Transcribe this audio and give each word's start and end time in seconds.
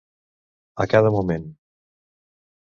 A 0.85 0.87
cada 0.93 1.11
moment. 1.17 1.47